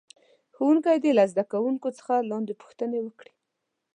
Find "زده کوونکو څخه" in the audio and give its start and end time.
1.31-2.13